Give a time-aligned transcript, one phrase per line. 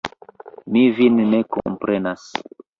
[0.77, 2.29] Mi vin ne komprenas.